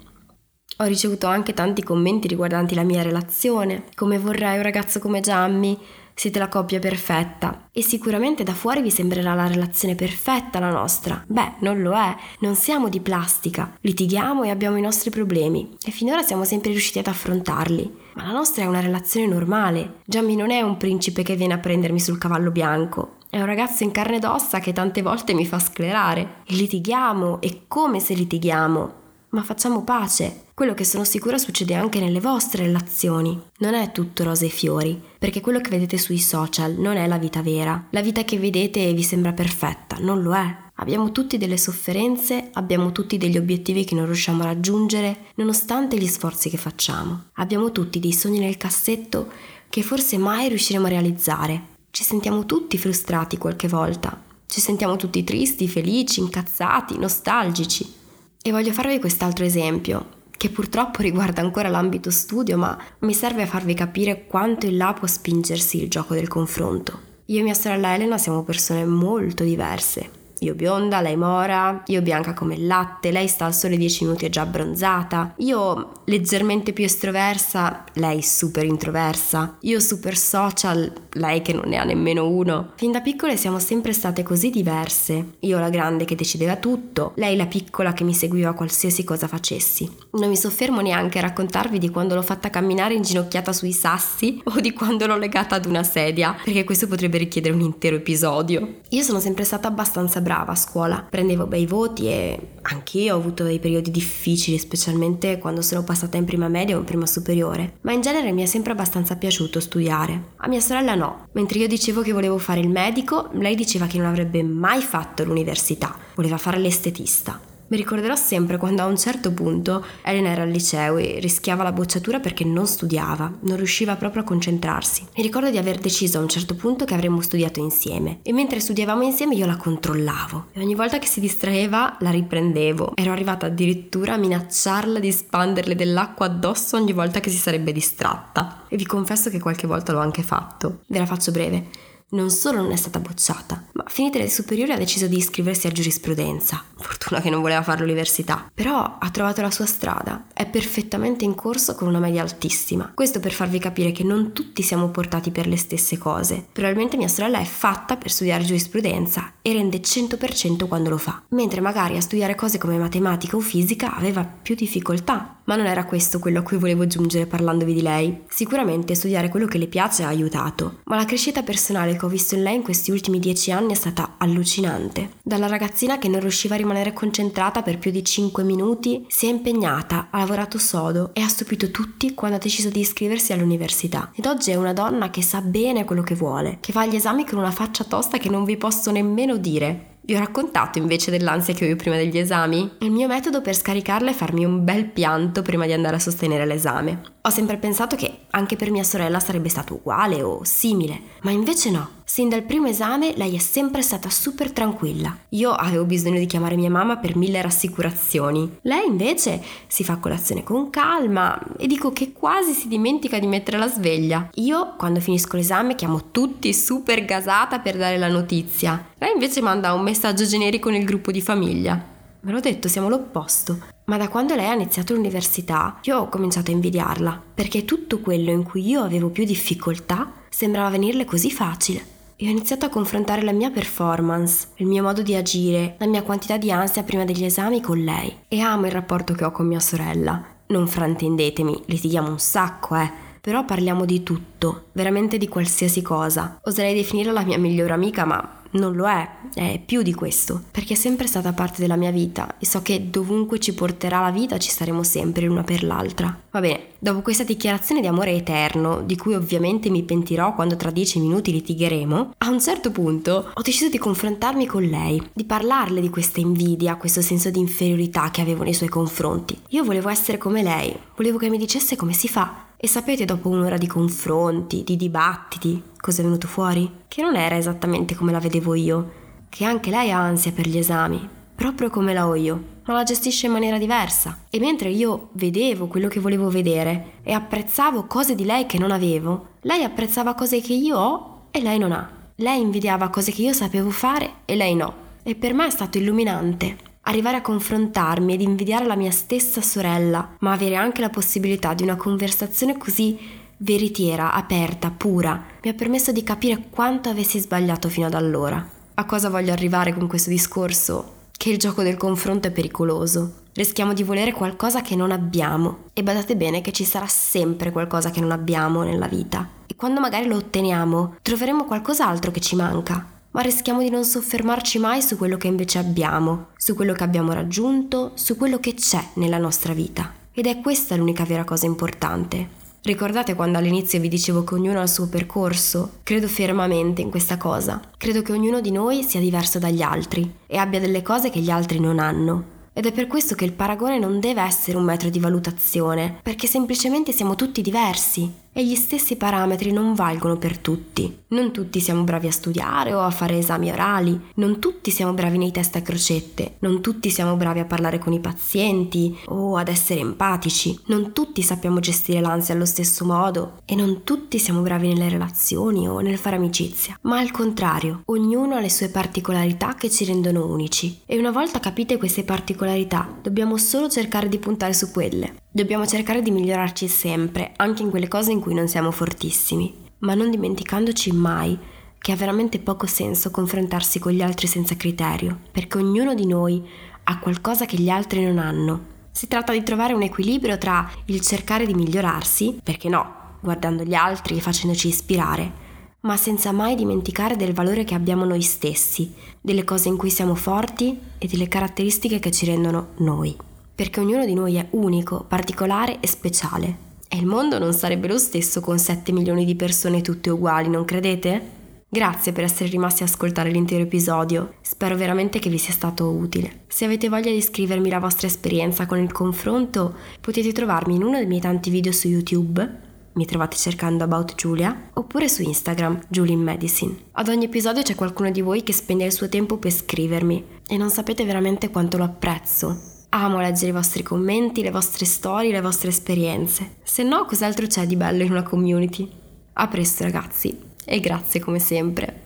Ho 0.78 0.86
ricevuto 0.86 1.28
anche 1.28 1.54
tanti 1.54 1.84
commenti 1.84 2.28
riguardanti 2.28 2.74
la 2.74 2.82
mia 2.82 3.04
relazione, 3.04 3.84
come 3.94 4.18
vorrei 4.18 4.58
un 4.58 4.64
ragazzo 4.64 4.98
come 4.98 5.20
Giammi, 5.20 5.78
siete 6.16 6.40
la 6.40 6.48
coppia 6.48 6.80
perfetta 6.80 7.68
e 7.72 7.84
sicuramente 7.84 8.44
da 8.44 8.54
fuori 8.54 8.82
vi 8.82 8.90
sembrerà 8.90 9.34
la 9.34 9.48
relazione 9.48 9.96
perfetta 9.96 10.60
la 10.60 10.72
nostra. 10.72 11.22
Beh, 11.28 11.56
non 11.60 11.82
lo 11.82 11.94
è, 11.94 12.16
non 12.40 12.56
siamo 12.56 12.88
di 12.88 13.02
plastica, 13.02 13.76
litighiamo 13.82 14.44
e 14.44 14.50
abbiamo 14.50 14.78
i 14.78 14.82
nostri 14.82 15.10
problemi 15.10 15.76
e 15.86 15.92
finora 15.92 16.24
siamo 16.24 16.46
sempre 16.46 16.72
riusciti 16.72 17.00
ad 17.00 17.08
affrontarli. 17.08 18.04
Ma 18.14 18.26
la 18.26 18.32
nostra 18.32 18.64
è 18.64 18.68
una 18.68 18.80
relazione 18.80 19.28
normale. 19.28 19.96
Giammi 20.06 20.38
non 20.38 20.52
è 20.52 20.62
un 20.62 20.78
principe 20.78 21.22
che 21.22 21.36
viene 21.36 21.54
a 21.54 21.60
prendermi 21.60 22.00
sul 22.00 22.18
cavallo 22.18 22.50
bianco. 22.50 23.18
È 23.30 23.38
un 23.38 23.46
ragazzo 23.46 23.84
in 23.84 23.92
carne 23.92 24.16
ed 24.16 24.24
ossa 24.24 24.60
che 24.60 24.72
tante 24.72 25.02
volte 25.02 25.34
mi 25.34 25.46
fa 25.46 25.60
sclerare. 25.60 26.44
Litighiamo, 26.46 27.42
e 27.42 27.64
come 27.68 28.00
se 28.00 28.14
litighiamo 28.14 29.04
ma 29.30 29.44
facciamo 29.44 29.84
pace. 29.84 30.44
Quello 30.54 30.74
che 30.74 30.84
sono 30.84 31.04
sicura 31.04 31.38
succede 31.38 31.74
anche 31.74 32.00
nelle 32.00 32.20
vostre 32.20 32.66
relazioni. 32.66 33.40
Non 33.58 33.74
è 33.74 33.92
tutto 33.92 34.24
rose 34.24 34.46
e 34.46 34.50
fiori, 34.50 35.02
perché 35.20 35.42
quello 35.42 35.60
che 35.60 35.70
vedete 35.70 35.98
sui 35.98 36.20
social 36.20 36.74
non 36.74 36.96
è 36.96 37.08
la 37.08 37.18
vita 37.18 37.42
vera. 37.42 37.88
La 37.90 38.02
vita 38.02 38.24
che 38.24 38.40
vedete 38.40 38.94
vi 38.94 39.04
sembra 39.04 39.34
perfetta, 39.34 39.98
non 40.00 40.22
lo 40.22 40.34
è. 40.36 40.64
Abbiamo 40.76 41.12
tutti 41.12 41.38
delle 41.38 41.58
sofferenze, 41.58 42.50
abbiamo 42.54 42.92
tutti 42.92 43.18
degli 43.18 43.38
obiettivi 43.38 43.86
che 43.86 43.96
non 43.96 44.06
riusciamo 44.06 44.44
a 44.44 44.48
raggiungere, 44.48 45.28
nonostante 45.36 45.98
gli 45.98 46.08
sforzi 46.08 46.50
che 46.50 46.58
facciamo. 46.58 47.26
Abbiamo 47.34 47.72
tutti 47.72 48.00
dei 48.00 48.12
sogni 48.12 48.40
nel 48.40 48.58
cassetto 48.58 49.32
che 49.70 49.82
forse 49.82 50.18
mai 50.18 50.50
riusciremo 50.50 50.86
a 50.86 50.90
realizzare. 50.90 51.62
Ci 51.92 52.04
sentiamo 52.04 52.46
tutti 52.46 52.78
frustrati 52.78 53.38
qualche 53.38 53.70
volta. 53.70 54.22
Ci 54.46 54.60
sentiamo 54.62 54.96
tutti 54.96 55.24
tristi, 55.24 55.68
felici, 55.68 56.20
incazzati, 56.20 56.98
nostalgici. 56.98 58.04
E 58.48 58.52
voglio 58.52 58.74
farvi 58.74 59.00
quest'altro 59.00 59.44
esempio, 59.44 60.06
che 60.30 60.52
purtroppo 60.52 61.02
riguarda 61.02 61.42
ancora 61.42 61.68
l'ambito 61.68 62.12
studio, 62.12 62.60
ma 62.60 62.78
mi 63.00 63.12
serve 63.12 63.42
a 63.42 63.48
farvi 63.48 63.74
capire 63.74 64.28
quanto 64.28 64.68
in 64.68 64.78
là 64.78 64.94
può 64.94 65.08
spingersi 65.08 65.82
il 65.82 65.90
gioco 65.90 66.14
del 66.14 66.28
confronto. 66.28 67.00
Io 67.26 67.40
e 67.40 67.42
mia 67.42 67.56
sorella 67.56 67.96
Elena 67.96 68.20
siamo 68.20 68.44
persone 68.44 68.86
molto 68.86 69.44
diverse, 69.44 70.12
io 70.40 70.54
bionda, 70.54 71.02
lei 71.02 71.16
mora, 71.16 71.84
io 71.86 72.02
bianca 72.02 72.34
come 72.34 72.56
il 72.56 72.68
latte, 72.68 73.12
lei 73.12 73.28
sta 73.28 73.46
al 73.46 73.54
sole 73.54 73.78
10 73.78 74.06
minuti 74.06 74.26
e 74.26 74.30
già 74.30 74.42
abbronzata, 74.42 75.34
io 75.38 75.92
leggermente 76.06 76.74
più 76.74 76.84
estroversa, 76.84 77.84
lei 77.94 78.22
super 78.22 78.66
introversa, 78.66 79.58
io 79.62 79.80
super 79.80 80.18
social, 80.18 80.92
lei 81.14 81.42
che 81.42 81.54
non 81.54 81.66
ne 81.68 81.78
ha 81.78 81.84
nemmeno 81.84 82.28
uno. 82.28 82.72
Fin 82.76 82.92
da 82.92 83.02
piccole 83.02 83.38
siamo 83.38 83.60
sempre 83.60 83.94
state 83.94 84.24
così 84.24 84.50
diverse, 84.50 85.36
io 85.40 85.60
la 85.60 85.70
grande 85.70 86.06
che 86.06 86.16
decideva 86.16 86.58
tutto, 86.58 87.14
lei 87.16 87.36
la 87.36 87.46
piccola 87.46 87.94
che 87.94 88.04
mi 88.04 88.14
seguiva 88.14 88.54
qualsiasi 88.54 89.04
cosa 89.04 89.28
facessi. 89.28 89.90
Non 90.12 90.30
mi 90.30 90.38
soffermo 90.38 90.82
neanche 90.82 91.20
a 91.20 91.22
raccontarvi 91.22 91.78
di 91.78 91.90
quando 91.90 92.16
l'ho 92.16 92.22
fatta 92.22 92.50
camminare 92.50 92.94
inginocchiata 92.94 93.54
sui 93.54 93.72
sassi 93.72 94.42
o 94.46 94.60
di 94.60 94.74
quando 94.74 95.06
l'ho 95.06 95.18
legata 95.18 95.56
ad 95.56 95.66
una 95.66 95.84
sedia, 95.84 96.36
perché 96.44 96.64
questo 96.64 96.88
potrebbe 96.88 97.18
richiedere 97.18 97.54
un 97.54 97.62
intero 97.62 97.96
episodio. 97.96 98.82
Io 98.90 99.04
sono 99.04 99.20
sempre 99.20 99.44
stata 99.44 99.68
abbastanza 99.68 100.20
brava 100.26 100.54
a 100.54 100.56
scuola, 100.56 101.06
prendevo 101.08 101.46
bei 101.46 101.68
voti 101.68 102.08
e 102.08 102.54
anch'io 102.64 103.14
ho 103.14 103.20
avuto 103.20 103.44
dei 103.44 103.60
periodi 103.60 103.92
difficili, 103.92 104.58
specialmente 104.58 105.38
quando 105.38 105.62
sono 105.62 105.84
passata 105.84 106.18
in 106.18 106.26
prima 106.26 106.48
media 106.48 106.76
o 106.76 106.80
in 106.80 106.86
prima 106.86 107.06
superiore, 107.06 107.74
ma 107.82 107.92
in 107.92 108.02
genere 108.02 108.32
mi 108.32 108.42
è 108.42 108.48
sempre 108.48 108.72
abbastanza 108.72 109.18
piaciuto 109.18 109.60
studiare. 109.60 110.32
A 110.38 110.48
mia 110.48 110.62
sorella 110.62 110.96
no, 110.96 111.28
mentre 111.34 111.60
io 111.60 111.68
dicevo 111.68 112.02
che 112.02 112.12
volevo 112.12 112.40
fare 112.40 112.60
il 112.60 112.70
medico, 112.70 113.30
lei 113.34 113.54
diceva 113.54 113.86
che 113.86 114.00
non 114.00 114.08
avrebbe 114.08 114.42
mai 114.42 114.82
fatto 114.82 115.24
l'università, 115.24 115.96
voleva 116.16 116.38
fare 116.38 116.58
l'estetista. 116.58 117.40
Mi 117.68 117.78
ricorderò 117.78 118.16
sempre 118.16 118.58
quando 118.58 118.84
a 118.84 118.86
un 118.86 118.96
certo 118.96 119.32
punto 119.32 119.84
Elena 120.04 120.30
era 120.30 120.44
al 120.44 120.50
liceo 120.50 120.98
e 120.98 121.18
rischiava 121.20 121.64
la 121.64 121.72
bocciatura 121.72 122.20
perché 122.20 122.44
non 122.44 122.68
studiava, 122.68 123.40
non 123.42 123.58
riusciva 123.58 123.96
proprio 123.96 124.22
a 124.22 124.26
concentrarsi. 124.26 125.08
Mi 125.16 125.24
ricordo 125.24 125.50
di 125.50 125.58
aver 125.58 125.80
deciso 125.80 126.20
a 126.20 126.22
un 126.22 126.30
certo 126.30 126.54
punto 126.54 126.86
che 126.86 126.94
avremmo 126.94 127.22
studiato 127.22 127.60
insieme 127.60 128.20
e 128.22 128.34
mentre 128.34 128.60
studiavamo 128.60 129.02
insieme 129.02 129.34
io 129.34 129.48
la 129.48 129.58
controllavo 129.58 130.48
e 130.54 130.62
ogni 130.62 130.76
volta 130.76 131.00
che 131.00 131.08
si 131.08 131.20
distraeva 131.20 131.98
la 132.02 132.12
riprendevo. 132.12 132.92
Ero 132.94 133.12
arrivata 133.12 133.48
addirittura 133.48 134.14
a 134.14 134.18
minacciarla 134.18 135.00
di 135.00 135.12
spanderle 135.12 135.74
dell'acqua 135.74 136.28
addosso 136.28 136.78
ogni 136.78 136.94
volta 136.94 137.20
che 137.20 137.32
si 137.32 137.38
sarebbe 137.38 137.72
distratta. 137.72 138.66
E 138.68 138.78
vi 138.78 138.86
confesso 138.86 139.32
che 139.32 139.40
qualche 139.40 139.66
volta 139.66 139.92
l'ho 139.92 140.00
anche 140.00 140.22
fatto. 140.22 140.82
Ve 140.88 141.00
la 141.00 141.06
faccio 141.08 141.32
breve 141.32 141.94
non 142.16 142.32
solo 142.32 142.62
non 142.62 142.72
è 142.72 142.76
stata 142.78 143.00
bocciata, 143.00 143.66
ma 143.74 143.84
finite 143.88 144.18
le 144.18 144.30
superiori 144.30 144.72
ha 144.72 144.78
deciso 144.78 145.08
di 145.08 145.18
iscriversi 145.18 145.68
a 145.68 145.72
giurisprudenza. 145.72 146.64
Fortuna 146.78 147.20
che 147.22 147.30
non 147.30 147.42
voleva 147.42 147.62
fare 147.62 147.82
l'università. 147.82 148.50
Però 148.54 148.98
ha 149.00 149.10
trovato 149.10 149.42
la 149.42 149.52
sua 149.52 149.66
strada, 149.66 150.28
è 150.34 150.48
perfettamente 150.48 151.26
in 151.26 151.36
corso 151.36 151.76
con 151.76 151.88
una 151.88 152.00
media 152.00 152.22
altissima. 152.22 152.92
Questo 152.94 153.20
per 153.20 153.34
farvi 153.34 153.60
capire 153.60 153.92
che 153.92 154.04
non 154.04 154.32
tutti 154.32 154.62
siamo 154.62 154.90
portati 154.90 155.32
per 155.32 155.48
le 155.48 155.58
stesse 155.58 155.98
cose. 155.98 156.46
Probabilmente 156.52 156.98
mia 156.98 157.08
sorella 157.10 157.40
è 157.40 157.46
fatta 157.46 157.98
per 157.98 158.10
studiare 158.10 158.44
giurisprudenza 158.44 159.34
e 159.42 159.52
rende 159.54 159.82
100% 159.82 160.68
quando 160.68 160.90
lo 160.90 160.98
fa, 160.98 161.22
mentre 161.30 161.62
magari 161.62 161.98
a 161.98 162.02
studiare 162.02 162.36
cose 162.36 162.58
come 162.58 162.78
matematica 162.78 163.36
o 163.36 163.42
fisica 163.42 163.96
aveva 163.96 164.24
più 164.24 164.56
difficoltà. 164.56 165.42
Ma 165.46 165.56
non 165.56 165.68
era 165.68 165.86
questo 165.86 166.18
quello 166.18 166.40
a 166.40 166.42
cui 166.42 166.58
volevo 166.58 166.88
giungere 166.88 167.28
parlandovi 167.28 167.74
di 167.74 167.84
lei. 167.84 168.24
Sicuramente 168.28 168.96
studiare 168.96 169.30
quello 169.30 169.46
che 169.46 169.60
le 169.60 169.68
piace 169.68 170.04
ha 170.04 170.08
aiutato, 170.08 170.80
ma 170.86 170.96
la 170.96 171.06
crescita 171.06 171.44
personale 171.44 171.96
ho 172.06 172.10
visto 172.10 172.36
in 172.36 172.44
lei 172.44 172.56
in 172.56 172.64
questi 172.64 172.92
ultimi 172.92 173.20
dieci 173.20 173.52
anni 173.52 173.74
è 173.74 173.76
stata 173.76 174.16
allucinante. 174.18 175.14
Dalla 175.24 175.48
ragazzina 175.48 175.98
che 175.98 176.08
non 176.08 176.20
riusciva 176.20 176.56
a 176.56 176.58
rimanere 176.58 176.94
concentrata 176.94 177.62
per 177.62 177.78
più 177.78 177.92
di 177.92 178.04
5 178.04 178.44
minuti, 178.44 179.06
si 179.08 179.26
è 179.26 179.30
impegnata, 179.30 180.08
ha 180.12 180.20
lavorato 180.20 180.58
sodo 180.58 181.12
e 181.14 181.22
ha 181.22 181.28
stupito 181.28 181.72
tutti 181.72 182.14
quando 182.14 182.38
ha 182.38 182.40
deciso 182.40 182.70
di 182.70 182.80
iscriversi 182.80 183.34
all'università. 183.34 184.12
Ed 184.16 184.26
oggi 184.26 184.52
è 184.52 184.56
una 184.56 184.74
donna 184.74 185.10
che 185.10 185.22
sa 185.22 185.42
bene 185.42 185.86
quello 185.86 186.04
che 186.04 186.16
vuole, 186.16 186.58
che 186.60 186.72
fa 186.72 186.86
gli 186.86 186.96
esami 186.96 187.26
con 187.26 187.40
una 187.40 187.52
faccia 187.52 187.84
tosta 187.84 188.18
che 188.18 188.30
non 188.30 188.44
vi 188.44 188.58
posso 188.58 188.92
nemmeno 188.92 189.38
dire. 189.38 189.94
Vi 190.08 190.14
ho 190.14 190.20
raccontato 190.20 190.78
invece 190.78 191.10
dell'ansia 191.10 191.56
che 191.56 191.66
io 191.66 191.76
prima 191.76 191.96
degli 191.96 192.20
esami? 192.20 192.74
Il 192.82 192.92
mio 192.92 193.08
metodo 193.08 193.42
per 193.42 193.56
scaricarla 193.56 194.12
è 194.12 194.14
farmi 194.14 194.46
un 194.46 194.64
bel 194.64 194.86
pianto 194.86 195.42
prima 195.42 195.66
di 195.66 195.74
andare 195.74 195.96
a 195.96 196.00
sostenere 196.00 196.46
l'esame. 196.46 197.02
Ho 197.22 197.30
sempre 197.32 197.58
pensato 197.58 197.96
che 197.96 198.26
anche 198.30 198.56
per 198.56 198.70
mia 198.70 198.84
sorella 198.84 199.20
sarebbe 199.20 199.50
stato 199.50 199.74
uguale 199.74 200.22
o 200.22 200.44
simile, 200.44 201.00
ma 201.22 201.32
invece 201.32 201.72
no. 201.72 201.90
Sin 202.16 202.30
dal 202.30 202.44
primo 202.44 202.68
esame 202.68 203.12
lei 203.18 203.36
è 203.36 203.40
sempre 203.40 203.82
stata 203.82 204.10
super 204.10 204.54
tranquilla. 204.54 205.18
Io 205.32 205.52
avevo 205.52 205.84
bisogno 205.84 206.18
di 206.18 206.28
chiamare 206.28 206.56
mia 206.56 206.70
mamma 206.70 206.96
per 206.96 207.18
mille 207.18 207.42
rassicurazioni. 207.42 208.60
Lei 208.62 208.88
invece 208.88 209.44
si 209.68 209.84
fa 209.84 209.98
colazione 209.98 210.42
con 210.42 210.70
calma 210.70 211.38
e 211.58 211.68
dico 211.68 211.92
che 211.92 212.14
quasi 212.14 212.54
si 212.54 212.70
dimentica 212.70 213.20
di 213.20 213.28
mettere 213.28 213.58
la 213.58 213.68
sveglia. 213.68 214.30
Io 214.36 214.76
quando 214.78 215.02
finisco 215.02 215.36
l'esame 215.36 215.76
chiamo 215.76 216.12
tutti 216.12 216.54
super 216.54 217.04
gasata 217.04 217.60
per 217.60 217.76
dare 217.76 217.98
la 217.98 218.08
notizia. 218.08 218.92
Lei 218.98 219.12
invece 219.12 219.42
manda 219.42 219.74
un 219.74 219.82
messaggio 219.82 220.24
generico 220.24 220.70
nel 220.70 220.86
gruppo 220.86 221.12
di 221.12 221.20
famiglia. 221.20 221.86
Ve 222.22 222.32
l'ho 222.32 222.40
detto, 222.40 222.70
siamo 222.70 222.88
l'opposto. 222.88 223.60
Ma 223.88 223.98
da 223.98 224.08
quando 224.08 224.36
lei 224.36 224.48
ha 224.48 224.54
iniziato 224.54 224.94
l'università, 224.94 225.80
io 225.82 225.98
ho 225.98 226.08
cominciato 226.08 226.50
a 226.50 226.54
invidiarla, 226.54 227.22
perché 227.34 227.66
tutto 227.66 228.00
quello 228.00 228.32
in 228.32 228.44
cui 228.44 228.66
io 228.66 228.84
avevo 228.84 229.10
più 229.10 229.26
difficoltà 229.26 230.14
sembrava 230.30 230.70
venirle 230.70 231.04
così 231.04 231.30
facile. 231.30 231.92
E 232.18 232.28
ho 232.28 232.30
iniziato 232.30 232.66
a 232.66 232.70
confrontare 232.70 233.24
la 233.24 233.34
mia 233.34 233.50
performance, 233.50 234.48
il 234.56 234.68
mio 234.68 234.82
modo 234.82 235.02
di 235.02 235.16
agire, 235.16 235.76
la 235.80 235.86
mia 235.86 236.02
quantità 236.02 236.38
di 236.38 236.50
ansia 236.50 236.84
prima 236.84 237.04
degli 237.04 237.26
esami 237.26 237.60
con 237.60 237.78
lei. 237.78 238.20
E 238.30 238.40
amo 238.40 238.68
il 238.68 238.72
rapporto 238.72 239.14
che 239.14 239.26
ho 239.26 239.32
con 239.32 239.48
mia 239.48 239.60
sorella. 239.60 240.24
Non 240.48 240.66
fraintendetemi, 240.66 241.64
litighiamo 241.66 242.10
un 242.10 242.20
sacco, 242.20 242.76
eh. 242.78 243.05
Però 243.26 243.44
parliamo 243.44 243.86
di 243.86 244.04
tutto, 244.04 244.66
veramente 244.74 245.18
di 245.18 245.28
qualsiasi 245.28 245.82
cosa. 245.82 246.38
Oserei 246.44 246.76
definirla 246.76 247.12
la 247.12 247.24
mia 247.24 247.40
migliore 247.40 247.74
amica, 247.74 248.06
ma 248.06 248.44
non 248.52 248.76
lo 248.76 248.88
è, 248.88 249.10
è 249.34 249.60
più 249.66 249.82
di 249.82 249.96
questo, 249.96 250.44
perché 250.52 250.74
è 250.74 250.78
sempre 250.78 251.08
stata 251.08 251.34
parte 251.34 251.60
della 251.60 251.76
mia 251.76 251.90
vita 251.90 252.36
e 252.38 252.46
so 252.46 252.62
che 252.62 252.92
dovunque 252.92 253.40
ci 253.40 253.56
porterà 253.56 254.02
la 254.02 254.12
vita 254.12 254.38
ci 254.38 254.52
staremo 254.52 254.84
sempre 254.84 255.26
l'una 255.26 255.42
per 255.42 255.64
l'altra. 255.64 256.16
Va 256.30 256.40
bene, 256.40 256.68
dopo 256.78 257.02
questa 257.02 257.24
dichiarazione 257.24 257.82
di 257.82 257.88
amore 257.88 258.12
eterno, 258.12 258.82
di 258.82 258.96
cui 258.96 259.16
ovviamente 259.16 259.72
mi 259.72 259.82
pentirò 259.82 260.36
quando 260.36 260.56
tra 260.56 260.70
dieci 260.70 261.00
minuti 261.00 261.32
litigheremo, 261.32 262.14
a 262.20 262.30
un 262.30 262.40
certo 262.40 262.70
punto 262.70 263.32
ho 263.34 263.42
deciso 263.42 263.70
di 263.70 263.80
confrontarmi 263.80 264.46
con 264.46 264.62
lei, 264.62 265.02
di 265.12 265.26
parlarle 265.26 265.82
di 265.82 265.90
questa 265.90 266.20
invidia, 266.20 266.76
questo 266.76 267.02
senso 267.02 267.32
di 267.32 267.40
inferiorità 267.40 268.12
che 268.12 268.22
avevo 268.22 268.44
nei 268.44 268.54
suoi 268.54 268.70
confronti. 268.70 269.36
Io 269.50 269.64
volevo 269.64 269.90
essere 269.90 270.20
come 270.20 270.44
lei, 270.44 270.78
volevo 270.96 271.18
che 271.18 271.30
mi 271.30 271.40
dicesse 271.40 271.76
come 271.76 271.94
si 271.94 272.08
fa. 272.08 272.45
E 272.58 272.68
sapete 272.68 273.06
dopo 273.06 273.30
un'ora 273.30 273.58
di 273.58 273.68
confronti, 273.68 274.64
di 274.64 274.78
dibattiti, 274.78 275.62
cosa 275.78 276.02
è 276.02 276.04
venuto 276.04 276.28
fuori? 276.28 276.72
Che 276.88 277.02
non 277.02 277.16
era 277.16 277.36
esattamente 277.36 277.96
come 277.96 278.12
la 278.12 278.20
vedevo 278.20 278.56
io, 278.56 278.92
che 279.30 279.44
anche 279.44 279.70
lei 279.70 279.92
ha 279.92 280.00
ansia 280.00 280.32
per 280.32 280.48
gli 280.48 280.58
esami, 280.58 281.08
proprio 281.36 281.70
come 281.70 281.94
la 281.94 282.08
ho 282.08 282.16
io, 282.16 282.54
ma 282.66 282.74
la 282.74 282.84
gestisce 282.84 283.26
in 283.26 283.34
maniera 283.34 283.58
diversa. 283.58 284.20
E 284.30 284.40
mentre 284.40 284.70
io 284.70 285.10
vedevo 285.12 285.68
quello 285.68 285.90
che 285.90 286.00
volevo 286.00 286.30
vedere 286.30 286.94
e 287.04 287.12
apprezzavo 287.12 287.86
cose 287.86 288.16
di 288.16 288.24
lei 288.24 288.46
che 288.46 288.58
non 288.58 288.72
avevo, 288.72 289.34
lei 289.42 289.64
apprezzava 289.64 290.14
cose 290.14 290.40
che 290.40 290.54
io 290.54 290.78
ho 290.78 291.28
e 291.32 291.42
lei 291.42 291.60
non 291.60 291.74
ha. 291.74 291.90
Lei 292.16 292.40
invidiava 292.40 292.88
cose 292.88 293.12
che 293.12 293.22
io 293.22 293.34
sapevo 293.34 293.70
fare 293.70 294.14
e 294.24 294.36
lei 294.36 294.56
no. 294.56 294.84
E 295.04 295.16
per 295.16 295.34
me 295.34 295.48
è 295.48 295.52
stato 295.52 295.78
illuminante 295.78 296.65
arrivare 296.88 297.18
a 297.18 297.22
confrontarmi 297.22 298.14
ed 298.14 298.22
invidiare 298.22 298.66
la 298.66 298.76
mia 298.76 298.92
stessa 298.92 299.42
sorella, 299.42 300.16
ma 300.20 300.32
avere 300.32 300.56
anche 300.56 300.82
la 300.82 300.90
possibilità 300.90 301.54
di 301.54 301.64
una 301.64 301.76
conversazione 301.76 302.58
così 302.58 302.98
veritiera, 303.38 304.14
aperta, 304.14 304.72
pura, 304.72 305.24
mi 305.44 305.50
ha 305.50 305.54
permesso 305.54 305.92
di 305.92 306.04
capire 306.04 306.48
quanto 306.50 306.90
avessi 306.90 307.20
sbagliato 307.20 307.70
fino 307.70 307.88
ad 307.88 307.94
allora. 307.94 308.48
A 308.76 308.86
cosa 308.86 309.10
voglio 309.10 309.32
arrivare 309.32 309.74
con 309.74 309.88
questo 309.88 310.10
discorso? 310.10 310.94
Che 311.12 311.30
il 311.30 311.38
gioco 311.38 311.64
del 311.64 311.78
confronto 311.78 312.28
è 312.28 312.32
pericoloso. 312.32 313.24
Rischiamo 313.34 313.74
di 313.74 313.84
volere 313.84 314.12
qualcosa 314.12 314.62
che 314.62 314.76
non 314.76 314.92
abbiamo 314.92 315.70
e 315.74 315.84
badate 315.84 316.16
bene 316.16 316.42
che 316.42 316.52
ci 316.52 316.64
sarà 316.64 316.88
sempre 316.88 317.52
qualcosa 317.52 317.90
che 317.90 318.00
non 318.00 318.12
abbiamo 318.12 318.64
nella 318.64 318.88
vita. 318.88 319.28
E 319.48 319.56
quando 319.56 319.80
magari 319.80 320.08
lo 320.08 320.18
otteniamo, 320.18 320.96
troveremo 321.02 321.46
qualcos'altro 321.46 322.12
che 322.12 322.20
ci 322.20 322.36
manca. 322.36 322.95
Ma 323.16 323.22
rischiamo 323.22 323.62
di 323.62 323.70
non 323.70 323.86
soffermarci 323.86 324.60
mai 324.60 324.82
su 324.82 324.98
quello 324.98 325.16
che 325.16 325.28
invece 325.28 325.58
abbiamo, 325.58 326.32
su 326.36 326.54
quello 326.54 326.74
che 326.74 326.84
abbiamo 326.84 327.14
raggiunto, 327.14 327.92
su 327.94 328.18
quello 328.18 328.42
che 328.42 328.56
c'è 328.56 328.90
nella 328.96 329.18
nostra 329.18 329.54
vita. 329.54 329.90
Ed 330.12 330.26
è 330.26 330.42
questa 330.42 330.76
l'unica 330.76 331.06
vera 331.06 331.24
cosa 331.24 331.46
importante. 331.46 332.28
Ricordate 332.64 333.16
quando 333.16 333.38
all'inizio 333.38 333.80
vi 333.80 333.88
dicevo 333.88 334.26
che 334.26 334.34
ognuno 334.34 334.60
ha 334.60 334.64
il 334.64 334.70
suo 334.70 334.90
percorso? 334.90 335.76
Credo 335.84 336.10
fermamente 336.10 336.82
in 336.82 336.90
questa 336.90 337.16
cosa. 337.16 337.62
Credo 337.78 338.02
che 338.02 338.12
ognuno 338.12 338.42
di 338.42 338.52
noi 338.52 338.84
sia 338.84 339.00
diverso 339.00 339.40
dagli 339.40 339.62
altri 339.62 340.16
e 340.28 340.36
abbia 340.36 340.60
delle 340.60 340.82
cose 340.82 341.10
che 341.10 341.22
gli 341.22 341.30
altri 341.30 341.62
non 341.62 341.80
hanno. 341.80 342.34
Ed 342.52 342.66
è 342.66 342.74
per 342.74 342.88
questo 342.88 343.16
che 343.16 343.24
il 343.24 343.32
paragone 343.32 343.80
non 343.80 344.02
deve 344.02 344.24
essere 344.24 344.58
un 344.58 344.66
metro 344.66 344.90
di 344.90 345.00
valutazione, 345.00 346.00
perché 346.04 346.28
semplicemente 346.28 346.92
siamo 346.92 347.16
tutti 347.16 347.42
diversi 347.42 348.24
e 348.38 348.46
gli 348.46 348.56
stessi 348.56 348.98
parametri 348.98 349.54
non 349.54 349.74
valgono 349.76 350.18
per 350.18 350.38
tutti. 350.38 351.04
Non 351.08 351.32
tutti 351.32 351.62
siamo 351.62 351.84
bravi 351.84 352.08
a 352.08 352.12
studiare 352.12 352.74
o 352.74 352.82
a 352.82 352.90
fare 352.90 353.18
esami 353.18 353.50
orali, 353.50 353.98
non 354.16 354.40
tutti 354.40 354.72
siamo 354.72 354.92
bravi 354.92 355.18
nei 355.18 355.32
test 355.32 355.56
a 355.56 355.62
crocette, 355.62 356.36
non 356.40 356.60
tutti 356.60 356.90
siamo 356.90 357.16
bravi 357.16 357.40
a 357.40 357.46
parlare 357.46 357.80
con 357.80 357.94
i 357.94 358.02
pazienti 358.02 358.98
o 359.06 359.38
ad 359.38 359.48
essere 359.48 359.80
empatici, 359.80 360.60
non 360.66 360.92
tutti 360.92 361.22
sappiamo 361.22 361.62
gestire 361.62 362.02
l'ansia 362.02 362.34
allo 362.34 362.46
stesso 362.46 362.84
modo 362.84 363.40
e 363.46 363.56
non 363.56 363.84
tutti 363.86 364.20
siamo 364.20 364.42
bravi 364.42 364.68
nelle 364.68 364.90
relazioni 364.90 365.70
o 365.70 365.80
nel 365.80 365.98
fare 365.98 366.18
amicizia. 366.18 366.78
Ma 366.82 367.00
al 367.00 367.12
contrario, 367.12 367.84
ognuno 367.86 368.36
ha 368.36 368.42
le 368.42 368.50
sue 368.50 368.68
particolarità 368.68 369.56
che 369.56 369.70
ci 369.70 369.86
rendono 369.86 370.26
unici 370.26 370.82
e 370.86 370.98
una 370.98 371.12
volta 371.12 371.40
capite 371.40 371.78
queste 371.78 372.04
particolarità 372.04 372.98
dobbiamo 373.02 373.38
solo 373.38 373.70
cercare 373.70 374.10
di 374.10 374.20
puntare 374.20 374.52
su 374.52 374.72
quelle. 374.72 375.24
Dobbiamo 375.36 375.66
cercare 375.66 376.02
di 376.02 376.12
migliorarci 376.12 376.66
sempre, 376.70 377.34
anche 377.36 377.62
in 377.62 377.70
quelle 377.70 377.90
cose 377.90 378.14
in 378.14 378.22
cui 378.22 378.25
non 378.34 378.48
siamo 378.48 378.72
fortissimi, 378.72 379.54
ma 379.80 379.94
non 379.94 380.10
dimenticandoci 380.10 380.92
mai 380.92 381.38
che 381.78 381.92
ha 381.92 381.96
veramente 381.96 382.40
poco 382.40 382.66
senso 382.66 383.12
confrontarsi 383.12 383.78
con 383.78 383.92
gli 383.92 384.02
altri 384.02 384.26
senza 384.26 384.56
criterio, 384.56 385.20
perché 385.32 385.60
ognuno 385.60 385.94
di 385.94 386.08
noi 386.08 386.44
ha 386.84 387.00
qualcosa 387.00 387.46
che 387.46 387.58
gli 387.58 387.70
altri 387.70 388.04
non 388.04 388.18
hanno. 388.18 388.74
Si 388.92 389.08
tratta 389.08 389.34
di 389.34 389.44
trovare 389.44 389.74
un 389.74 389.84
equilibrio 389.84 390.38
tra 390.38 390.68
il 390.86 391.02
cercare 391.02 391.46
di 391.46 391.54
migliorarsi, 391.54 392.40
perché 392.42 392.70
no, 392.70 392.92
guardando 393.20 393.64
gli 393.64 393.76
altri 393.76 394.18
e 394.18 394.22
facendoci 394.22 394.68
ispirare, 394.68 395.44
ma 395.82 395.98
senza 395.98 396.32
mai 396.32 396.56
dimenticare 396.56 397.16
del 397.16 397.34
valore 397.34 397.64
che 397.64 397.76
abbiamo 397.76 398.06
noi 398.06 398.22
stessi, 398.22 398.92
delle 399.22 399.44
cose 399.44 399.68
in 399.68 399.78
cui 399.78 399.92
siamo 399.92 400.16
forti 400.16 400.80
e 400.98 401.08
delle 401.08 401.28
caratteristiche 401.28 402.00
che 402.00 402.10
ci 402.10 402.26
rendono 402.26 402.70
noi. 402.78 403.16
Perché 403.54 403.80
ognuno 403.80 404.06
di 404.06 404.16
noi 404.16 404.36
è 404.36 404.48
unico, 404.52 405.06
particolare 405.08 405.80
e 405.80 405.88
speciale. 405.88 406.58
E 406.96 407.00
il 407.00 407.08
mondo 407.08 407.38
non 407.40 407.52
sarebbe 407.52 407.90
lo 407.90 407.98
stesso 407.98 408.40
con 408.40 408.58
7 408.58 408.94
milioni 408.94 409.26
di 409.26 409.36
persone 409.36 409.82
tutte 409.82 410.10
uguali, 410.10 410.48
non 410.48 410.64
credete? 410.64 411.22
Grazie 411.68 412.14
per 412.14 412.24
essere 412.24 412.48
rimasti 412.48 412.84
a 412.84 412.86
ascoltare 412.86 413.32
l'intero 413.32 413.64
episodio, 413.64 414.36
spero 414.40 414.78
veramente 414.78 415.20
che 415.20 415.30
vi 415.30 415.38
sia 415.38 415.52
stato 415.52 415.90
utile. 415.90 416.46
Se 416.48 416.64
avete 416.64 416.88
voglia 416.88 417.12
di 417.12 417.22
scrivermi 417.22 417.68
la 417.68 417.80
vostra 417.80 418.08
esperienza 418.08 418.66
con 418.66 418.80
il 418.80 418.94
confronto, 418.94 419.76
potete 420.00 420.32
trovarmi 420.32 420.76
in 420.76 420.84
uno 420.84 420.96
dei 420.96 421.06
miei 421.06 421.20
tanti 421.20 421.50
video 421.50 421.74
su 421.74 421.90
YouTube, 421.90 422.62
mi 422.94 423.06
trovate 423.06 423.36
cercando 423.36 423.84
About 423.84 424.16
Giulia, 424.16 424.70
oppure 424.76 425.10
su 425.10 425.22
Instagram, 425.22 425.88
Julie 425.90 426.16
Medicine. 426.16 426.78
Ad 426.94 427.10
ogni 427.10 427.26
episodio 427.26 427.62
c'è 427.62 427.76
qualcuno 427.76 428.10
di 428.10 428.22
voi 428.22 428.42
che 428.42 428.54
spende 428.54 428.86
il 428.86 428.94
suo 428.94 429.10
tempo 429.10 429.36
per 429.36 429.52
scrivermi 429.52 430.24
e 430.48 430.56
non 430.56 430.70
sapete 430.70 431.04
veramente 431.04 431.50
quanto 431.50 431.76
lo 431.76 431.84
apprezzo. 431.84 432.75
Amo 432.96 433.20
leggere 433.20 433.50
i 433.50 433.54
vostri 433.54 433.84
commenti, 433.84 434.42
le 434.42 434.52
vostre 434.52 434.86
storie, 434.86 435.30
le 435.30 435.42
vostre 435.42 435.68
esperienze. 435.68 436.56
Se 436.64 436.82
no, 436.82 437.04
cos'altro 437.04 437.46
c'è 437.46 437.66
di 437.66 437.76
bello 437.76 438.04
in 438.04 438.12
una 438.12 438.24
community? 438.24 438.90
A 439.34 439.50
presto 439.50 439.84
ragazzi 439.84 440.40
e 440.64 440.80
grazie 440.80 441.20
come 441.20 441.40
sempre. 441.40 442.04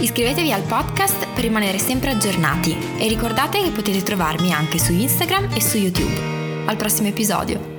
Iscrivetevi 0.00 0.50
al 0.50 0.62
podcast 0.62 1.28
per 1.32 1.44
rimanere 1.44 1.78
sempre 1.78 2.10
aggiornati 2.10 2.76
e 2.98 3.06
ricordate 3.06 3.62
che 3.62 3.70
potete 3.70 4.02
trovarmi 4.02 4.52
anche 4.52 4.78
su 4.78 4.92
Instagram 4.92 5.50
e 5.54 5.60
su 5.60 5.76
YouTube. 5.76 6.66
Al 6.66 6.76
prossimo 6.76 7.06
episodio. 7.06 7.78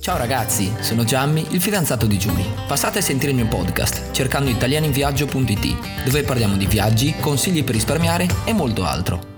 Ciao 0.00 0.16
ragazzi, 0.16 0.72
sono 0.80 1.04
Giammi, 1.04 1.46
il 1.50 1.60
fidanzato 1.60 2.06
di 2.06 2.18
Giulia. 2.18 2.50
Passate 2.66 2.98
a 2.98 3.02
sentire 3.02 3.30
il 3.30 3.36
mio 3.36 3.46
podcast 3.46 4.10
cercando 4.10 4.50
italianinviaggio.it, 4.50 6.02
dove 6.04 6.24
parliamo 6.24 6.56
di 6.56 6.66
viaggi, 6.66 7.14
consigli 7.20 7.62
per 7.62 7.74
risparmiare 7.74 8.26
e 8.44 8.52
molto 8.52 8.84
altro. 8.84 9.31